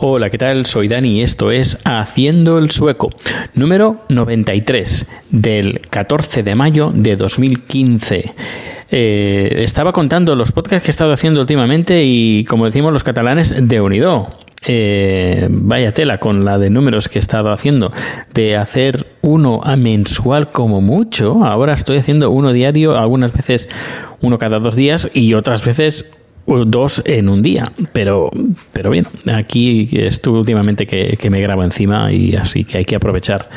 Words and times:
Hola, 0.00 0.28
¿qué 0.28 0.38
tal? 0.38 0.66
Soy 0.66 0.88
Dani 0.88 1.22
esto 1.22 1.52
es 1.52 1.78
Haciendo 1.84 2.58
el 2.58 2.72
Sueco, 2.72 3.10
número 3.54 4.04
93, 4.08 5.06
del 5.30 5.80
14 5.88 6.42
de 6.42 6.54
mayo 6.56 6.90
de 6.92 7.14
2015. 7.14 8.34
Eh, 8.94 9.62
estaba 9.62 9.90
contando 9.92 10.36
los 10.36 10.52
podcasts 10.52 10.84
que 10.84 10.90
he 10.90 10.92
estado 10.92 11.14
haciendo 11.14 11.40
últimamente 11.40 12.04
y, 12.04 12.44
como 12.44 12.66
decimos 12.66 12.92
los 12.92 13.02
catalanes, 13.02 13.54
de 13.58 13.80
unido. 13.80 14.28
Eh, 14.66 15.48
vaya 15.50 15.92
tela 15.92 16.18
con 16.18 16.44
la 16.44 16.58
de 16.58 16.68
números 16.68 17.08
que 17.08 17.18
he 17.18 17.20
estado 17.20 17.50
haciendo. 17.52 17.90
De 18.34 18.56
hacer 18.56 19.06
uno 19.22 19.62
a 19.64 19.76
mensual 19.76 20.50
como 20.50 20.82
mucho 20.82 21.44
ahora 21.44 21.72
estoy 21.72 21.96
haciendo 21.96 22.30
uno 22.30 22.52
diario 22.52 22.96
algunas 22.96 23.32
veces 23.32 23.68
uno 24.20 24.38
cada 24.38 24.58
dos 24.58 24.76
días 24.76 25.10
y 25.14 25.34
otras 25.34 25.64
veces 25.64 26.06
dos 26.46 27.02
en 27.06 27.30
un 27.30 27.42
día. 27.42 27.72
Pero 27.94 28.30
pero 28.74 28.90
bien 28.90 29.08
aquí 29.32 29.88
estuve 29.92 30.40
últimamente 30.40 30.86
que, 30.86 31.30
me 31.30 31.40
grabo 31.40 31.64
encima 31.64 32.12
y 32.12 32.36
así 32.36 32.64
que 32.64 32.78
hay 32.78 32.84
que 32.84 32.96
aprovechar 32.96 33.48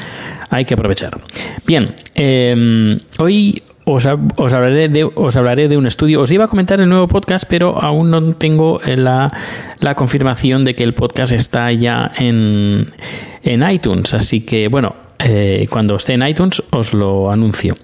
hay 0.50 0.64
que 0.64 0.76
aprovechar. 0.76 1.20
Bien 1.68 1.94
eh, 2.16 2.98
hoy 3.20 3.62
os, 3.86 4.08
os, 4.36 4.54
hablaré 4.54 4.90
de, 4.90 5.04
os 5.04 5.36
hablaré 5.36 5.68
de 5.68 5.78
un 5.78 5.86
estudio. 5.86 6.22
Os 6.22 6.32
iba 6.32 6.46
a 6.46 6.48
comentar 6.48 6.82
el 6.82 6.90
nuevo 6.90 7.08
podcast, 7.08 7.46
pero 7.48 7.82
aún 7.82 8.12
no 8.12 8.34
tengo 8.34 8.80
la, 8.84 9.32
la 9.80 9.96
confirmación 9.96 10.66
de 10.66 10.76
que 10.76 10.84
el 10.84 10.94
podcast 10.94 11.32
está 11.32 11.72
ya 11.72 12.12
en, 12.18 12.92
en 13.44 13.70
iTunes. 13.70 14.14
Así 14.14 14.42
que, 14.42 14.68
bueno, 14.68 14.96
eh, 15.20 15.68
cuando 15.70 15.96
esté 15.96 16.14
en 16.14 16.28
iTunes 16.28 16.62
os 16.72 16.94
lo 16.94 17.32
anuncio. 17.32 17.76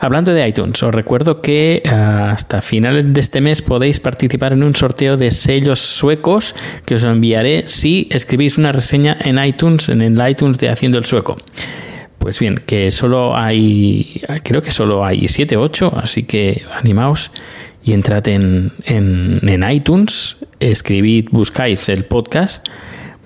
Hablando 0.00 0.34
de 0.34 0.48
iTunes, 0.48 0.82
os 0.82 0.92
recuerdo 0.92 1.40
que 1.40 1.80
hasta 1.86 2.60
finales 2.60 3.12
de 3.12 3.20
este 3.20 3.40
mes 3.40 3.62
podéis 3.62 4.00
participar 4.00 4.52
en 4.52 4.64
un 4.64 4.74
sorteo 4.74 5.16
de 5.16 5.30
sellos 5.30 5.78
suecos 5.78 6.56
que 6.84 6.96
os 6.96 7.04
enviaré 7.04 7.68
si 7.68 8.08
escribís 8.10 8.58
una 8.58 8.72
reseña 8.72 9.16
en 9.20 9.42
iTunes, 9.42 9.88
en 9.90 10.02
el 10.02 10.28
iTunes 10.28 10.58
de 10.58 10.70
Haciendo 10.70 10.98
el 10.98 11.04
Sueco. 11.04 11.36
Pues 12.22 12.38
bien, 12.38 12.62
que 12.64 12.92
solo 12.92 13.36
hay, 13.36 14.22
creo 14.44 14.62
que 14.62 14.70
solo 14.70 15.04
hay 15.04 15.26
7 15.26 15.56
o 15.56 15.62
8, 15.62 15.92
así 15.96 16.22
que 16.22 16.62
animaos 16.72 17.32
y 17.82 17.94
entrad 17.94 18.28
en, 18.28 18.72
en, 18.84 19.40
en, 19.42 19.68
iTunes, 19.68 20.36
escribid, 20.60 21.30
buscáis 21.32 21.88
el 21.88 22.04
podcast, 22.04 22.64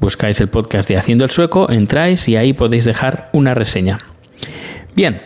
buscáis 0.00 0.40
el 0.40 0.48
podcast 0.48 0.88
de 0.88 0.96
Haciendo 0.96 1.24
el 1.24 1.30
Sueco, 1.30 1.70
entráis 1.70 2.26
y 2.26 2.36
ahí 2.36 2.54
podéis 2.54 2.86
dejar 2.86 3.28
una 3.34 3.52
reseña. 3.52 3.98
Bien, 4.94 5.20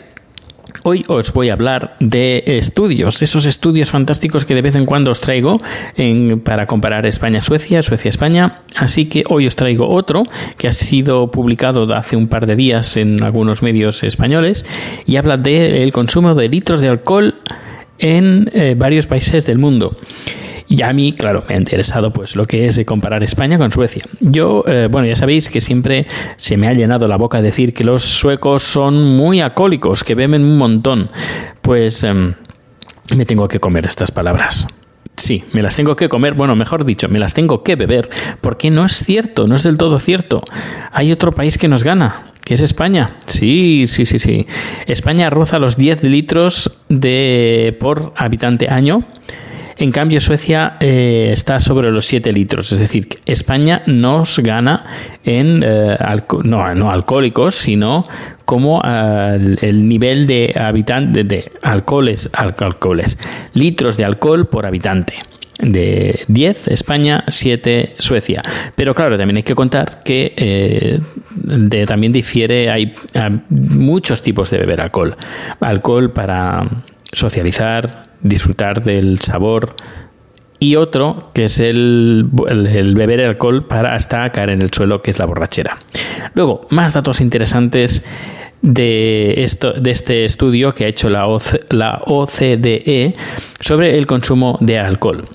Hoy 0.83 1.05
os 1.09 1.33
voy 1.33 1.51
a 1.51 1.55
hablar 1.55 1.97
de 2.01 2.43
estudios, 2.47 3.23
esos 3.23 3.47
estudios 3.47 3.91
fantásticos 3.91 4.45
que 4.45 4.55
de 4.55 4.63
vez 4.63 4.77
en 4.77 4.87
cuando 4.87 5.11
os 5.11 5.21
traigo 5.21 5.61
en, 5.97 6.41
para 6.41 6.67
comparar 6.67 7.07
España-Suecia, 7.07 7.83
Suecia-España. 7.83 8.61
Así 8.77 9.07
que 9.07 9.25
hoy 9.29 9.47
os 9.47 9.57
traigo 9.57 9.89
otro 9.89 10.25
que 10.57 10.69
ha 10.69 10.73
sido 10.73 11.31
publicado 11.31 11.93
hace 11.95 12.17
un 12.17 12.29
par 12.29 12.47
de 12.47 12.57
días 12.57 12.97
en 12.97 13.23
algunos 13.23 13.63
medios 13.63 14.03
españoles 14.03 14.65
y 15.07 15.17
habla 15.17 15.37
del 15.37 15.93
consumo 15.93 16.35
de 16.35 16.49
litros 16.49 16.81
de 16.81 16.89
alcohol 16.89 17.35
en 17.99 18.51
eh, 18.55 18.75
varios 18.77 19.07
países 19.07 19.47
del 19.47 19.59
mundo. 19.59 19.97
Y 20.71 20.83
a 20.83 20.93
mí, 20.93 21.13
claro, 21.13 21.43
me 21.49 21.57
ha 21.57 21.59
interesado 21.59 22.13
pues 22.13 22.37
lo 22.37 22.47
que 22.47 22.67
es 22.67 22.81
comparar 22.87 23.25
España 23.25 23.59
con 23.59 23.73
Suecia. 23.73 24.05
Yo, 24.21 24.63
eh, 24.69 24.87
bueno, 24.89 25.09
ya 25.09 25.17
sabéis 25.17 25.51
que 25.51 25.61
siempre 25.61 26.07
se 26.37 26.57
me 26.57 26.69
ha 26.69 26.73
llenado 26.73 27.09
la 27.09 27.17
boca 27.17 27.43
decir 27.43 27.75
que 27.75 27.83
los 27.83 28.05
suecos 28.05 28.63
son 28.63 29.17
muy 29.17 29.41
alcohólicos, 29.41 30.05
que 30.05 30.15
beben 30.15 30.45
un 30.45 30.59
montón. 30.59 31.11
Pues 31.61 32.05
eh, 32.05 32.15
me 33.17 33.25
tengo 33.27 33.49
que 33.49 33.59
comer 33.59 33.85
estas 33.85 34.13
palabras. 34.13 34.69
Sí, 35.17 35.43
me 35.53 35.61
las 35.61 35.75
tengo 35.75 35.97
que 35.97 36.09
comer, 36.09 36.35
bueno, 36.35 36.55
mejor 36.55 36.85
dicho, 36.85 37.09
me 37.09 37.19
las 37.19 37.35
tengo 37.35 37.65
que 37.65 37.75
beber, 37.75 38.09
porque 38.41 38.71
no 38.71 38.85
es 38.85 39.03
cierto, 39.05 39.49
no 39.49 39.57
es 39.57 39.65
del 39.65 39.77
todo 39.77 39.99
cierto. 39.99 40.41
Hay 40.93 41.11
otro 41.11 41.33
país 41.33 41.59
que 41.59 41.67
nos 41.67 41.83
gana, 41.83 42.33
que 42.45 42.55
es 42.55 42.61
España. 42.63 43.17
Sí, 43.27 43.87
sí, 43.89 44.05
sí, 44.05 44.21
sí. 44.21 44.47
España 44.87 45.31
roza 45.31 45.59
los 45.59 45.77
10 45.77 46.05
litros 46.05 46.79
de 46.89 47.77
por 47.81 48.13
habitante 48.17 48.69
año. 48.69 49.05
En 49.81 49.93
cambio, 49.93 50.21
Suecia 50.21 50.77
eh, 50.79 51.31
está 51.33 51.59
sobre 51.59 51.91
los 51.91 52.05
7 52.05 52.33
litros. 52.33 52.71
Es 52.71 52.81
decir, 52.81 53.09
España 53.25 53.83
nos 53.87 54.39
gana 54.41 54.85
en 55.25 55.63
eh, 55.65 55.97
no, 56.45 56.75
no, 56.75 56.91
alcohólicos, 56.91 57.55
sino 57.55 58.05
como 58.45 58.81
uh, 58.81 59.57
el 59.63 59.89
nivel 59.89 60.27
de 60.27 60.55
habitante 60.55 61.25
de 61.25 61.53
alcoholes, 61.63 62.29
alcoholes, 62.35 63.17
litros 63.55 63.97
de 63.97 64.05
alcohol 64.05 64.49
por 64.49 64.67
habitante 64.67 65.15
de 65.63 66.25
10 66.29 66.69
España, 66.69 67.25
7 67.29 67.95
Suecia. 67.99 68.43
Pero 68.75 68.95
claro, 68.95 69.17
también 69.17 69.39
hay 69.39 69.43
que 69.45 69.55
contar 69.55 70.03
que 70.03 70.35
eh, 70.37 71.01
también 71.87 72.13
difiere, 72.13 72.69
hay, 72.69 72.95
muchos 73.49 74.21
tipos 74.21 74.51
de 74.51 74.59
beber 74.59 74.83
alcohol. 74.83 75.17
Alcohol 75.61 76.13
para 76.13 76.69
socializar, 77.13 78.10
disfrutar 78.23 78.83
del 78.83 79.21
sabor 79.21 79.77
y 80.59 80.77
otro 80.77 81.31
que 81.33 81.45
es 81.45 81.59
el, 81.59 82.29
el, 82.49 82.95
beber 82.95 83.25
alcohol 83.25 83.67
para 83.67 83.95
hasta 83.95 84.31
caer 84.31 84.51
en 84.51 84.63
el 84.63 84.71
suelo, 84.71 85.01
que 85.01 85.11
es 85.11 85.19
la 85.19 85.25
borrachera. 85.25 85.79
Luego, 86.35 86.67
más 86.71 86.93
datos 86.93 87.21
interesantes 87.23 88.05
de, 88.63 89.43
esto, 89.43 89.73
de 89.73 89.91
este 89.91 90.25
estudio 90.25 90.73
que 90.73 90.85
ha 90.85 90.89
hecho 90.89 91.09
la, 91.09 91.27
OC, 91.27 91.73
la 91.73 92.03
OCDE 92.05 93.15
sobre 93.59 93.97
el 93.97 94.07
consumo 94.07 94.59
de 94.61 94.79
alcohol. 94.79 95.27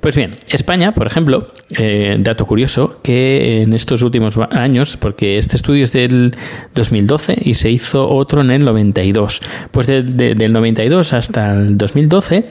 Pues 0.00 0.16
bien, 0.16 0.36
España, 0.48 0.92
por 0.92 1.06
ejemplo, 1.06 1.52
eh, 1.70 2.16
dato 2.18 2.46
curioso, 2.46 3.00
que 3.02 3.62
en 3.62 3.72
estos 3.72 4.02
últimos 4.02 4.36
años, 4.50 4.96
porque 4.96 5.38
este 5.38 5.56
estudio 5.56 5.84
es 5.84 5.92
del 5.92 6.36
2012 6.74 7.38
y 7.40 7.54
se 7.54 7.70
hizo 7.70 8.08
otro 8.08 8.42
en 8.42 8.50
el 8.50 8.64
92, 8.64 9.40
pues 9.70 9.86
de, 9.86 10.02
de, 10.02 10.34
del 10.34 10.52
92 10.52 11.12
hasta 11.14 11.52
el 11.52 11.78
2012, 11.78 12.48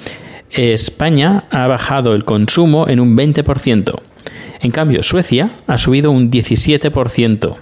España 0.50 1.46
ha 1.50 1.68
bajado 1.68 2.14
el 2.14 2.26
consumo 2.26 2.88
en 2.88 3.00
un 3.00 3.16
20%. 3.18 4.02
En 4.62 4.72
cambio, 4.72 5.04
Suecia 5.04 5.52
ha 5.68 5.78
subido 5.78 6.12
un 6.12 6.32
17%. 6.32 7.58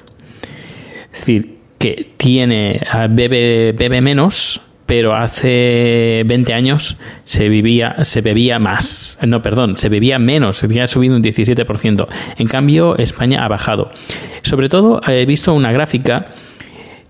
Es 1.11 1.19
decir, 1.19 1.60
que 1.81 2.11
tiene 2.15 2.79
bebe, 3.09 3.73
bebe 3.75 4.01
menos, 4.01 4.61
pero 4.85 5.15
hace 5.15 6.21
20 6.27 6.53
años 6.53 6.97
se 7.25 7.49
vivía 7.49 8.03
se 8.03 8.21
bebía 8.21 8.59
más. 8.59 9.17
No, 9.25 9.41
perdón, 9.41 9.77
se 9.77 9.89
bebía 9.89 10.19
menos, 10.19 10.61
ya 10.69 10.83
ha 10.83 10.87
subido 10.87 11.15
un 11.15 11.23
17%. 11.23 12.07
En 12.37 12.47
cambio, 12.47 12.95
España 12.97 13.43
ha 13.43 13.47
bajado. 13.47 13.89
Sobre 14.43 14.69
todo 14.69 15.01
he 15.07 15.25
visto 15.25 15.55
una 15.55 15.71
gráfica 15.71 16.27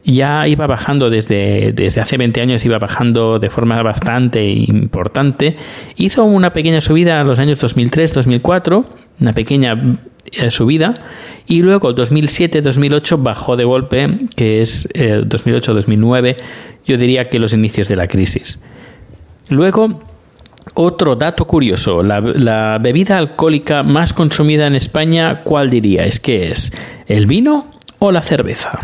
ya 0.03 0.48
iba 0.48 0.68
bajando 0.68 1.09
desde, 1.09 1.74
desde 1.74 2.01
hace 2.01 2.18
20 2.18 2.42
años, 2.42 2.65
iba 2.65 2.80
bajando 2.80 3.39
de 3.39 3.50
forma 3.50 3.81
bastante 3.83 4.50
importante. 4.50 5.57
Hizo 5.95 6.24
una 6.24 6.53
pequeña 6.53 6.81
subida 6.81 7.21
en 7.21 7.27
los 7.27 7.39
años 7.39 7.62
2003-2004, 7.62 8.86
una 9.19 9.33
pequeña 9.33 10.00
eh, 10.31 10.50
subida, 10.50 10.95
y 11.48 11.62
luego 11.62 11.94
2007-2008 11.94 13.21
bajó 13.21 13.56
de 13.56 13.63
golpe, 13.63 14.19
que 14.36 14.62
es 14.62 14.89
2008-2009, 14.89 16.27
eh, 16.27 16.38
yo 16.86 16.98
diría 16.98 17.30
que 17.30 17.38
los 17.38 17.53
inicios 17.53 17.88
de 17.88 17.95
la 17.95 18.07
crisis. 18.07 18.59
Luego, 19.50 20.01
otro 20.74 21.15
dato 21.15 21.45
curioso, 21.45 22.01
la, 22.01 22.21
la, 22.21 22.80
bebida 22.81 23.18
alcohólica 23.18 23.83
más 23.83 24.13
consumida 24.13 24.65
en 24.65 24.75
España, 24.75 25.44
¿cuál 25.44 25.69
diría? 25.69 26.06
¿Es 26.06 26.19
que 26.19 26.51
es 26.51 26.71
el 27.07 27.27
vino 27.27 27.71
o 28.00 28.12
la 28.12 28.21
cerveza? 28.21 28.80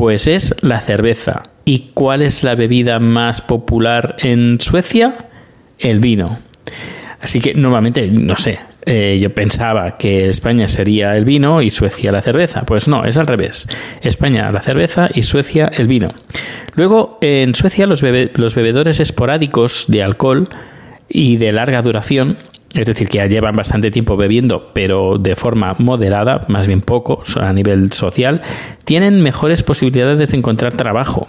Pues 0.00 0.28
es 0.28 0.54
la 0.62 0.80
cerveza. 0.80 1.42
¿Y 1.66 1.90
cuál 1.92 2.22
es 2.22 2.42
la 2.42 2.54
bebida 2.54 2.98
más 3.00 3.42
popular 3.42 4.16
en 4.20 4.58
Suecia? 4.58 5.12
El 5.78 6.00
vino. 6.00 6.38
Así 7.20 7.38
que 7.38 7.52
normalmente, 7.52 8.06
no 8.06 8.34
sé, 8.38 8.60
eh, 8.86 9.18
yo 9.20 9.34
pensaba 9.34 9.98
que 9.98 10.30
España 10.30 10.68
sería 10.68 11.14
el 11.18 11.26
vino 11.26 11.60
y 11.60 11.68
Suecia 11.70 12.12
la 12.12 12.22
cerveza. 12.22 12.62
Pues 12.62 12.88
no, 12.88 13.04
es 13.04 13.18
al 13.18 13.26
revés. 13.26 13.68
España 14.00 14.50
la 14.50 14.62
cerveza 14.62 15.10
y 15.12 15.20
Suecia 15.20 15.70
el 15.70 15.86
vino. 15.86 16.14
Luego, 16.76 17.18
en 17.20 17.54
Suecia 17.54 17.86
los, 17.86 18.02
los 18.02 18.54
bebedores 18.54 19.00
esporádicos 19.00 19.84
de 19.88 20.02
alcohol 20.02 20.48
y 21.10 21.36
de 21.36 21.52
larga 21.52 21.82
duración 21.82 22.38
es 22.74 22.86
decir, 22.86 23.08
que 23.08 23.26
llevan 23.28 23.56
bastante 23.56 23.90
tiempo 23.90 24.16
bebiendo, 24.16 24.70
pero 24.72 25.18
de 25.18 25.34
forma 25.34 25.74
moderada, 25.78 26.44
más 26.48 26.66
bien 26.66 26.80
poco, 26.80 27.22
a 27.40 27.52
nivel 27.52 27.92
social, 27.92 28.42
tienen 28.84 29.22
mejores 29.22 29.62
posibilidades 29.62 30.30
de 30.30 30.36
encontrar 30.36 30.74
trabajo 30.74 31.28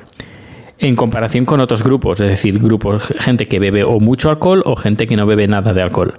en 0.77 0.95
comparación 0.95 1.45
con 1.45 1.59
otros 1.59 1.83
grupos, 1.83 2.19
es 2.21 2.29
decir, 2.29 2.59
grupos, 2.59 3.03
gente 3.19 3.47
que 3.47 3.59
bebe 3.59 3.83
o 3.83 3.99
mucho 3.99 4.29
alcohol 4.29 4.63
o 4.65 4.75
gente 4.75 5.07
que 5.07 5.15
no 5.15 5.25
bebe 5.25 5.47
nada 5.47 5.73
de 5.73 5.81
alcohol. 5.81 6.13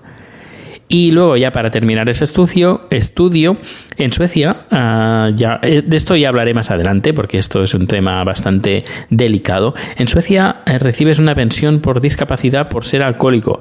Y 0.88 1.10
luego 1.10 1.36
ya 1.36 1.52
para 1.52 1.70
terminar 1.70 2.10
ese 2.10 2.24
estudio, 2.24 2.82
estudio 2.90 3.56
en 3.96 4.12
Suecia, 4.12 4.66
ah, 4.70 5.30
ya, 5.34 5.58
eh, 5.62 5.82
de 5.84 5.96
esto 5.96 6.16
ya 6.16 6.28
hablaré 6.28 6.52
más 6.52 6.70
adelante 6.70 7.14
porque 7.14 7.38
esto 7.38 7.62
es 7.62 7.72
un 7.72 7.86
tema 7.86 8.22
bastante 8.24 8.84
delicado. 9.08 9.74
En 9.96 10.06
Suecia 10.06 10.56
eh, 10.66 10.78
recibes 10.78 11.18
una 11.18 11.34
pensión 11.34 11.80
por 11.80 12.00
discapacidad 12.00 12.68
por 12.68 12.84
ser 12.84 13.02
alcohólico. 13.02 13.58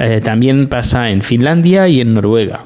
Eh, 0.00 0.22
también 0.22 0.68
pasa 0.68 1.10
en 1.10 1.20
Finlandia 1.20 1.86
y 1.86 2.00
en 2.00 2.14
Noruega. 2.14 2.62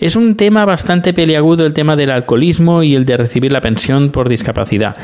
Es 0.00 0.16
un 0.16 0.36
tema 0.36 0.64
bastante 0.64 1.14
peliagudo 1.14 1.64
el 1.64 1.72
tema 1.72 1.94
del 1.94 2.10
alcoholismo 2.10 2.82
y 2.82 2.96
el 2.96 3.04
de 3.04 3.16
recibir 3.16 3.52
la 3.52 3.60
pensión 3.60 4.10
por 4.10 4.28
discapacidad. 4.28 4.96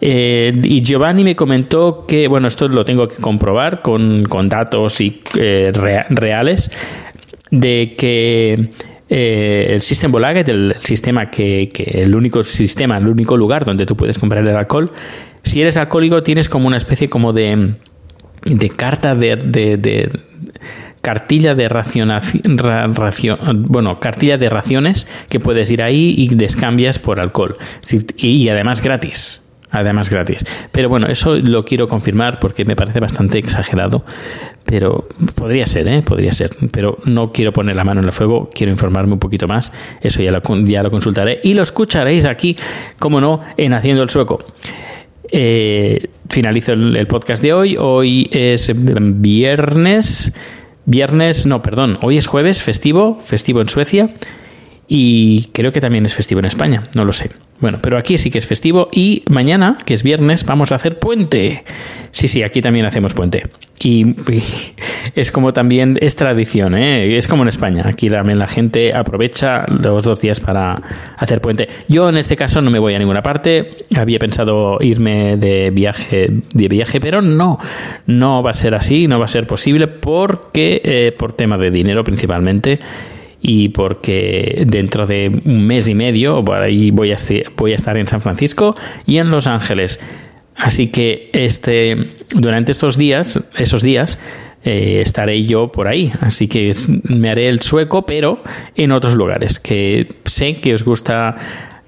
Eh, 0.00 0.52
y 0.64 0.82
Giovanni 0.82 1.22
me 1.22 1.36
comentó 1.36 2.04
que, 2.06 2.26
bueno, 2.26 2.48
esto 2.48 2.66
lo 2.66 2.84
tengo 2.84 3.06
que 3.06 3.16
comprobar 3.22 3.80
con, 3.80 4.24
datos 4.48 5.00
y, 5.00 5.22
eh, 5.38 5.70
reales, 6.10 6.72
de 7.52 7.94
que 7.96 8.70
el 9.08 9.80
sistema 9.80 10.12
Bolaget, 10.12 10.48
el 10.48 10.74
sistema 10.80 11.30
que, 11.30 11.70
el 11.94 12.14
único 12.16 12.42
sistema, 12.42 12.98
el 12.98 13.06
único 13.06 13.36
lugar 13.36 13.64
donde 13.64 13.86
tú 13.86 13.96
puedes 13.96 14.18
comprar 14.18 14.44
el 14.44 14.56
alcohol, 14.56 14.90
si 15.44 15.60
eres 15.60 15.76
alcohólico 15.76 16.24
tienes 16.24 16.48
como 16.48 16.66
una 16.66 16.76
especie 16.76 17.08
como 17.08 17.32
de, 17.32 17.76
de 18.44 18.70
carta 18.70 19.14
de 19.14 20.10
cartilla 21.04 21.54
de 21.54 21.68
racionación, 21.68 22.56
bueno, 23.68 24.00
cartilla 24.00 24.38
de 24.38 24.48
raciones 24.48 25.06
que 25.28 25.38
puedes 25.38 25.70
ir 25.70 25.82
ahí 25.82 26.14
y 26.16 26.34
descambias 26.34 26.98
por 26.98 27.20
alcohol. 27.20 27.58
Y 28.16 28.48
además 28.48 28.82
gratis. 28.82 29.42
Además 29.70 30.08
gratis. 30.08 30.46
Pero 30.72 30.88
bueno, 30.88 31.06
eso 31.08 31.34
lo 31.34 31.64
quiero 31.64 31.88
confirmar 31.88 32.40
porque 32.40 32.64
me 32.64 32.74
parece 32.74 33.00
bastante 33.00 33.38
exagerado. 33.38 34.04
Pero 34.64 35.06
podría 35.34 35.66
ser, 35.66 35.88
¿eh? 35.88 36.00
Podría 36.00 36.32
ser. 36.32 36.56
Pero 36.70 36.96
no 37.04 37.32
quiero 37.32 37.52
poner 37.52 37.76
la 37.76 37.84
mano 37.84 38.00
en 38.00 38.06
el 38.06 38.12
fuego, 38.12 38.48
quiero 38.54 38.72
informarme 38.72 39.12
un 39.12 39.18
poquito 39.18 39.46
más. 39.46 39.72
Eso 40.00 40.22
ya 40.22 40.30
lo, 40.30 40.40
ya 40.64 40.82
lo 40.82 40.90
consultaré. 40.90 41.40
Y 41.42 41.52
lo 41.52 41.62
escucharéis 41.62 42.24
aquí, 42.24 42.56
como 42.98 43.20
no, 43.20 43.42
en 43.58 43.74
Haciendo 43.74 44.02
el 44.02 44.08
Sueco. 44.08 44.42
Eh, 45.30 46.08
finalizo 46.30 46.72
el 46.72 47.06
podcast 47.08 47.42
de 47.42 47.52
hoy. 47.52 47.76
Hoy 47.76 48.28
es 48.32 48.72
viernes 48.74 50.32
Viernes, 50.86 51.46
no, 51.46 51.62
perdón, 51.62 51.98
hoy 52.02 52.18
es 52.18 52.26
jueves, 52.26 52.62
festivo, 52.62 53.18
festivo 53.24 53.60
en 53.60 53.68
Suecia 53.68 54.10
y 54.86 55.46
creo 55.52 55.72
que 55.72 55.80
también 55.80 56.06
es 56.06 56.14
festivo 56.14 56.40
en 56.40 56.46
España, 56.46 56.88
no 56.94 57.04
lo 57.04 57.12
sé. 57.12 57.30
Bueno, 57.60 57.78
pero 57.80 57.96
aquí 57.96 58.18
sí 58.18 58.30
que 58.30 58.38
es 58.38 58.46
festivo 58.46 58.88
y 58.92 59.22
mañana, 59.30 59.78
que 59.86 59.94
es 59.94 60.02
viernes, 60.02 60.44
vamos 60.44 60.72
a 60.72 60.74
hacer 60.74 60.98
puente. 60.98 61.64
Sí, 62.10 62.28
sí, 62.28 62.42
aquí 62.42 62.60
también 62.60 62.84
hacemos 62.84 63.14
puente. 63.14 63.44
Y, 63.80 64.14
es 65.14 65.30
como 65.30 65.52
también, 65.52 65.96
es 66.00 66.16
tradición, 66.16 66.74
¿eh? 66.74 67.16
es 67.16 67.26
como 67.26 67.42
en 67.42 67.48
España. 67.48 67.84
Aquí 67.86 68.08
también 68.08 68.38
la 68.38 68.46
gente 68.46 68.94
aprovecha 68.94 69.66
los 69.68 70.04
dos 70.04 70.20
días 70.20 70.40
para 70.40 70.80
hacer 71.16 71.40
puente. 71.40 71.68
Yo 71.88 72.08
en 72.08 72.16
este 72.16 72.36
caso 72.36 72.60
no 72.60 72.70
me 72.70 72.78
voy 72.78 72.94
a 72.94 72.98
ninguna 72.98 73.22
parte. 73.22 73.84
Había 73.96 74.18
pensado 74.18 74.78
irme 74.80 75.36
de 75.36 75.70
viaje, 75.70 76.28
de 76.52 76.68
viaje 76.68 77.00
pero 77.00 77.22
no, 77.22 77.58
no 78.06 78.42
va 78.42 78.50
a 78.50 78.54
ser 78.54 78.74
así, 78.74 79.08
no 79.08 79.18
va 79.18 79.24
a 79.24 79.28
ser 79.28 79.46
posible 79.46 79.86
porque, 79.86 80.80
eh, 80.84 81.14
por 81.16 81.32
tema 81.32 81.56
de 81.56 81.70
dinero 81.70 82.04
principalmente, 82.04 82.80
y 83.46 83.68
porque 83.68 84.64
dentro 84.66 85.06
de 85.06 85.30
un 85.44 85.66
mes 85.66 85.86
y 85.86 85.94
medio 85.94 86.42
ahí 86.62 86.90
voy 86.90 87.12
a, 87.12 87.16
voy 87.58 87.72
a 87.72 87.74
estar 87.74 87.98
en 87.98 88.06
San 88.06 88.22
Francisco 88.22 88.74
y 89.04 89.18
en 89.18 89.30
Los 89.30 89.46
Ángeles. 89.46 90.00
Así 90.56 90.86
que 90.86 91.28
este, 91.34 92.14
durante 92.34 92.72
estos 92.72 92.96
días, 92.96 93.38
esos 93.58 93.82
días, 93.82 94.18
eh, 94.64 95.00
estaré 95.02 95.44
yo 95.44 95.70
por 95.70 95.88
ahí. 95.88 96.10
Así 96.20 96.48
que 96.48 96.72
me 97.02 97.28
haré 97.28 97.50
el 97.50 97.60
sueco, 97.60 98.06
pero 98.06 98.42
en 98.76 98.92
otros 98.92 99.14
lugares, 99.14 99.58
que 99.58 100.08
sé 100.24 100.60
que 100.62 100.72
os 100.72 100.82
gusta 100.82 101.36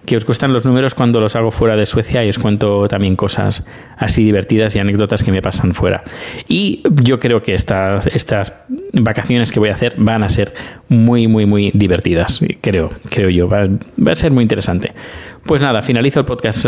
que 0.07 0.17
os 0.17 0.25
gustan 0.25 0.53
los 0.53 0.65
números 0.65 0.95
cuando 0.95 1.21
los 1.21 1.37
hago 1.37 1.51
fuera 1.51 1.77
de 1.77 1.85
Suecia 1.85 2.25
y 2.25 2.29
os 2.29 2.39
cuento 2.39 2.89
también 2.89 3.17
cosas 3.17 3.67
así 3.97 4.25
divertidas 4.25 4.75
y 4.77 4.79
anécdotas 4.79 5.23
que 5.23 5.33
me 5.33 5.43
pasan 5.43 5.75
fuera. 5.75 6.03
Y 6.49 6.83
yo 7.03 7.19
creo 7.19 7.43
que 7.43 7.55
estas, 7.55 8.07
estas 8.07 8.55
vacaciones 8.93 9.53
que 9.53 9.61
voy 9.61 9.69
a 9.69 9.75
hacer 9.75 9.95
van 9.99 10.23
a 10.23 10.29
ser 10.29 10.55
muy, 10.89 11.29
muy, 11.29 11.45
muy 11.45 11.71
divertidas. 11.75 12.41
Creo, 12.61 12.91
creo 13.11 13.29
yo. 13.29 13.49
Va, 13.49 13.69
a 14.11 14.17
ser 14.17 14.31
muy 14.31 14.43
interesante. 14.43 14.95
Pues 15.45 15.61
nada, 15.61 15.83
finalizo 15.83 16.21
el 16.21 16.27
podcast. 16.27 16.67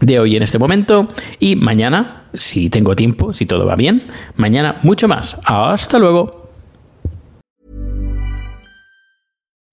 De 0.00 0.18
hoy 0.18 0.34
en 0.34 0.42
este 0.42 0.58
momento 0.58 1.08
y 1.38 1.54
mañana, 1.54 2.24
si 2.34 2.70
tengo 2.70 2.96
tiempo, 2.96 3.32
si 3.32 3.46
todo 3.46 3.66
va 3.66 3.76
bien, 3.76 4.02
mañana 4.34 4.80
mucho 4.82 5.06
más. 5.06 5.38
Hasta 5.44 6.00
luego. 6.00 6.41